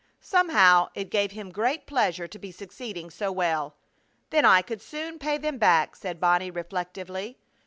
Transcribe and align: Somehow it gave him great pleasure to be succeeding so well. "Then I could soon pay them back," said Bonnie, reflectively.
Somehow 0.23 0.89
it 0.95 1.11
gave 1.11 1.33
him 1.33 1.51
great 1.51 1.85
pleasure 1.85 2.27
to 2.27 2.39
be 2.39 2.51
succeeding 2.51 3.11
so 3.11 3.31
well. 3.31 3.75
"Then 4.31 4.45
I 4.45 4.63
could 4.63 4.81
soon 4.81 5.19
pay 5.19 5.37
them 5.37 5.59
back," 5.59 5.95
said 5.95 6.19
Bonnie, 6.19 6.49
reflectively. 6.49 7.37